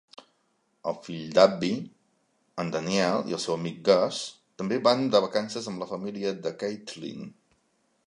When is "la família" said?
5.87-6.37